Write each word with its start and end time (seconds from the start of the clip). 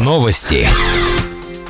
Новости. 0.00 0.66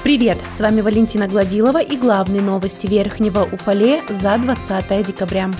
Привет! 0.05 0.39
С 0.53 0.60
вами 0.60 0.81
Валентина 0.81 1.26
Гладилова 1.26 1.83
и 1.83 1.96
главные 1.96 2.41
новости 2.41 2.87
Верхнего 2.87 3.49
Уфалея 3.50 4.04
за 4.08 4.38
20 4.38 5.04
декабря. 5.04 5.50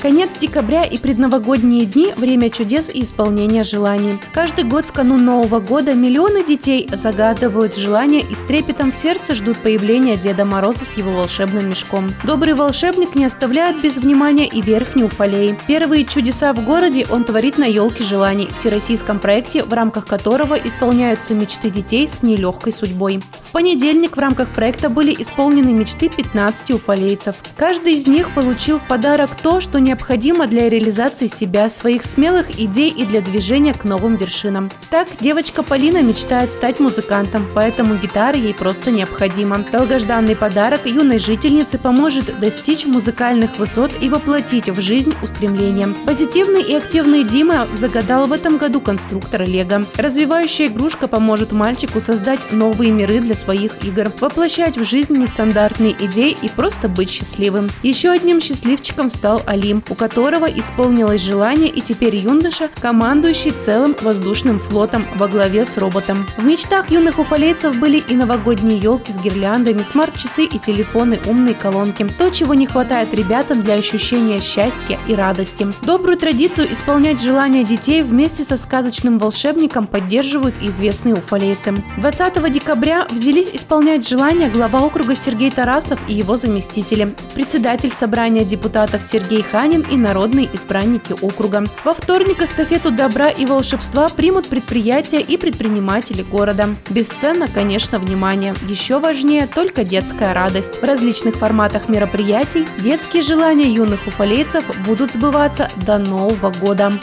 Конец 0.00 0.30
декабря 0.38 0.84
и 0.84 0.96
предновогодние 0.96 1.84
дни– 1.84 2.12
время 2.16 2.50
чудес 2.50 2.88
и 2.88 3.02
исполнения 3.02 3.64
желаний. 3.64 4.20
Каждый 4.32 4.62
год 4.62 4.84
в 4.84 4.92
канун 4.92 5.24
Нового 5.24 5.58
года 5.58 5.92
миллионы 5.92 6.44
детей 6.44 6.88
загадывают 6.92 7.74
желания 7.74 8.20
и 8.20 8.34
с 8.36 8.38
трепетом 8.38 8.92
в 8.92 8.96
сердце 8.96 9.34
ждут 9.34 9.58
появления 9.58 10.16
Деда 10.16 10.44
Мороза 10.44 10.84
с 10.84 10.96
его 10.96 11.10
волшебным 11.10 11.68
мешком. 11.68 12.06
Добрый 12.22 12.54
волшебник 12.54 13.16
не 13.16 13.24
оставляет 13.24 13.80
без 13.82 13.96
внимания 13.96 14.46
и 14.46 14.62
верхний 14.62 15.02
Уфалей. 15.02 15.58
Первые 15.66 16.04
чудеса 16.04 16.52
в 16.52 16.64
городе 16.64 17.04
он 17.10 17.24
творит 17.24 17.58
на 17.58 17.64
елке 17.64 18.04
желаний, 18.04 18.48
всероссийском 18.54 19.18
проекте, 19.18 19.64
в 19.64 19.72
рамках 19.72 20.06
которого 20.06 20.54
исполняются 20.54 21.34
мечты 21.34 21.70
детей 21.70 22.06
с 22.06 22.22
нелегкой 22.22 22.72
судьбой. 22.72 23.20
В 23.48 23.50
понедельник 23.50 24.16
в 24.16 24.20
рамках 24.20 24.50
проекта 24.50 24.90
были 24.90 25.12
исполнены 25.20 25.72
мечты 25.72 26.08
15 26.08 26.70
уфалейцев. 26.70 27.34
Каждый 27.56 27.94
из 27.94 28.06
них 28.06 28.32
получил 28.32 28.78
в 28.78 28.86
подарок 28.86 29.30
то, 29.42 29.60
что 29.60 29.80
необходимо 29.88 30.46
для 30.46 30.68
реализации 30.68 31.28
себя, 31.28 31.70
своих 31.70 32.04
смелых 32.04 32.60
идей 32.60 32.90
и 32.90 33.06
для 33.06 33.22
движения 33.22 33.72
к 33.72 33.84
новым 33.84 34.16
вершинам. 34.16 34.70
Так, 34.90 35.08
девочка 35.18 35.62
Полина 35.62 36.02
мечтает 36.02 36.52
стать 36.52 36.78
музыкантом, 36.78 37.48
поэтому 37.54 37.94
гитара 37.94 38.36
ей 38.36 38.52
просто 38.52 38.90
необходима. 38.90 39.64
Долгожданный 39.72 40.36
подарок 40.36 40.84
юной 40.84 41.18
жительнице 41.18 41.78
поможет 41.78 42.38
достичь 42.38 42.84
музыкальных 42.84 43.58
высот 43.58 43.92
и 44.02 44.10
воплотить 44.10 44.68
в 44.68 44.80
жизнь 44.80 45.14
устремления. 45.22 45.88
Позитивный 46.04 46.62
и 46.62 46.74
активный 46.74 47.24
Дима 47.24 47.66
загадал 47.74 48.26
в 48.26 48.32
этом 48.32 48.58
году 48.58 48.80
конструктора 48.82 49.44
Лего. 49.44 49.86
Развивающая 49.96 50.66
игрушка 50.66 51.08
поможет 51.08 51.52
мальчику 51.52 52.00
создать 52.00 52.52
новые 52.52 52.92
миры 52.92 53.20
для 53.20 53.34
своих 53.34 53.84
игр, 53.84 54.12
воплощать 54.20 54.76
в 54.76 54.84
жизнь 54.84 55.16
нестандартные 55.16 55.96
идеи 55.98 56.36
и 56.42 56.48
просто 56.50 56.88
быть 56.88 57.10
счастливым. 57.10 57.70
Еще 57.82 58.10
одним 58.10 58.42
счастливчиком 58.42 59.08
стал 59.08 59.42
Алим, 59.46 59.77
у 59.88 59.94
которого 59.94 60.46
исполнилось 60.46 61.22
желание 61.22 61.68
и 61.68 61.80
теперь 61.80 62.16
юноша, 62.16 62.70
командующий 62.80 63.50
целым 63.50 63.96
воздушным 64.00 64.58
флотом 64.58 65.06
во 65.16 65.28
главе 65.28 65.64
с 65.64 65.76
роботом. 65.76 66.26
В 66.36 66.44
мечтах 66.44 66.90
юных 66.90 67.18
уфалейцев 67.18 67.78
были 67.78 67.98
и 67.98 68.14
новогодние 68.14 68.78
елки 68.78 69.12
с 69.12 69.18
гирляндами, 69.18 69.82
смарт-часы 69.82 70.44
и 70.44 70.58
телефоны, 70.58 71.18
умные 71.26 71.54
колонки. 71.54 72.06
То, 72.18 72.30
чего 72.30 72.54
не 72.54 72.66
хватает 72.66 73.14
ребятам 73.14 73.62
для 73.62 73.74
ощущения 73.74 74.40
счастья 74.40 74.98
и 75.06 75.14
радости. 75.14 75.66
Добрую 75.82 76.16
традицию 76.16 76.72
исполнять 76.72 77.22
желания 77.22 77.64
детей 77.64 78.02
вместе 78.02 78.44
со 78.44 78.56
сказочным 78.56 79.18
волшебником 79.18 79.86
поддерживают 79.86 80.54
известные 80.60 81.14
уфалейцы. 81.14 81.74
20 81.98 82.52
декабря 82.52 83.06
взялись 83.10 83.50
исполнять 83.52 84.08
желания 84.08 84.48
глава 84.48 84.80
округа 84.80 85.14
Сергей 85.14 85.50
Тарасов 85.50 85.98
и 86.08 86.14
его 86.14 86.36
заместители, 86.36 87.14
председатель 87.34 87.92
собрания 87.92 88.44
депутатов 88.44 89.02
Сергей 89.02 89.42
Ханин 89.68 89.82
и 89.90 89.98
народные 89.98 90.48
избранники 90.54 91.14
округа. 91.20 91.62
Во 91.84 91.92
вторник 91.92 92.40
эстафету 92.40 92.90
добра 92.90 93.28
и 93.28 93.44
волшебства 93.44 94.08
примут 94.08 94.48
предприятия 94.48 95.20
и 95.20 95.36
предприниматели 95.36 96.22
города. 96.22 96.70
Бесценно, 96.88 97.48
конечно, 97.48 97.98
внимание. 97.98 98.54
Еще 98.66 98.98
важнее 98.98 99.46
только 99.46 99.84
детская 99.84 100.32
радость. 100.32 100.80
В 100.80 100.84
различных 100.84 101.34
форматах 101.34 101.90
мероприятий 101.90 102.66
детские 102.78 103.22
желания 103.22 103.70
юных 103.70 104.06
уфалейцев 104.06 104.64
будут 104.86 105.12
сбываться 105.12 105.70
до 105.86 105.98
Нового 105.98 106.50
года. 106.50 106.94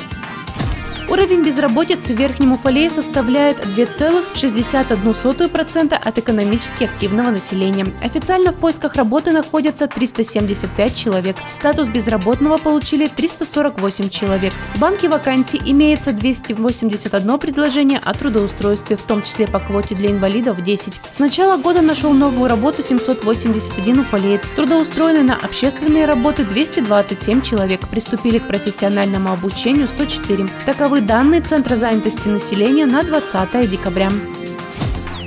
Уровень 1.07 1.43
безработицы 1.43 2.15
в 2.15 2.17
Верхнем 2.17 2.53
Уфалее 2.53 2.89
составляет 2.89 3.57
2,61% 3.77 5.93
от 5.93 6.17
экономически 6.17 6.85
активного 6.85 7.29
населения. 7.29 7.85
Официально 8.01 8.51
в 8.51 8.55
поисках 8.55 8.95
работы 8.95 9.31
находятся 9.31 9.87
375 9.87 10.95
человек. 10.95 11.35
Статус 11.53 11.87
безработного 11.87 12.57
получили 12.57 13.07
348 13.07 14.09
человек. 14.09 14.53
В 14.73 14.79
банке 14.79 15.07
вакансий 15.07 15.61
имеется 15.63 16.11
281 16.11 17.37
предложение 17.37 18.01
о 18.03 18.13
трудоустройстве, 18.13 18.97
в 18.97 19.03
том 19.03 19.21
числе 19.21 19.47
по 19.47 19.59
квоте 19.59 19.93
для 19.93 20.09
инвалидов 20.09 20.63
10. 20.63 20.99
С 21.15 21.19
начала 21.19 21.57
года 21.57 21.81
нашел 21.81 22.13
новую 22.13 22.49
работу 22.49 22.83
781 22.83 23.99
уфалеец. 23.99 24.41
Трудоустроены 24.55 25.21
на 25.21 25.35
общественные 25.35 26.05
работы 26.05 26.43
227 26.43 27.41
человек. 27.41 27.87
Приступили 27.87 28.39
к 28.39 28.47
профессиональному 28.47 29.31
обучению 29.31 29.87
104. 29.87 30.47
Таковы 30.65 30.94
Таковы 30.95 31.07
данные 31.09 31.41
Центра 31.41 31.75
занятости 31.75 32.29
населения 32.29 32.85
на 32.85 33.03
20 33.03 33.69
декабря. 33.69 34.09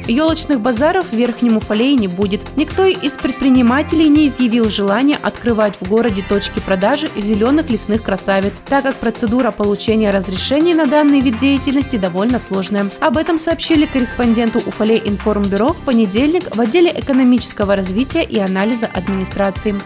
Елочных 0.06 0.60
базаров 0.60 1.04
в 1.10 1.12
Верхнем 1.14 1.58
Уфалее 1.58 1.94
не 1.94 2.08
будет. 2.08 2.56
Никто 2.56 2.86
из 2.86 3.12
предпринимателей 3.12 4.08
не 4.08 4.28
изъявил 4.28 4.70
желания 4.70 5.18
открывать 5.20 5.74
в 5.78 5.86
городе 5.86 6.24
точки 6.26 6.60
продажи 6.60 7.10
зеленых 7.18 7.68
лесных 7.68 8.02
красавиц, 8.02 8.62
так 8.64 8.84
как 8.84 8.96
процедура 8.96 9.50
получения 9.50 10.10
разрешений 10.10 10.72
на 10.72 10.86
данный 10.86 11.20
вид 11.20 11.36
деятельности 11.36 11.96
довольно 11.96 12.38
сложная. 12.38 12.90
Об 13.00 13.18
этом 13.18 13.38
сообщили 13.38 13.84
корреспонденту 13.84 14.60
Уфалей 14.60 15.02
информбюро 15.04 15.74
в 15.74 15.84
понедельник 15.84 16.56
в 16.56 16.58
отделе 16.58 16.90
экономического 16.96 17.76
развития 17.76 18.22
и 18.22 18.38
анализа 18.38 18.86
администрации. 18.86 19.78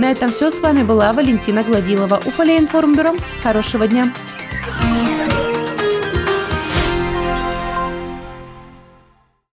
На 0.00 0.12
этом 0.12 0.30
все. 0.30 0.50
С 0.50 0.60
вами 0.60 0.82
была 0.82 1.12
Валентина 1.12 1.62
Гладилова. 1.62 2.22
Уфалей 2.24 2.58
информбюро. 2.58 3.14
Хорошего 3.42 3.86
дня. 3.86 4.10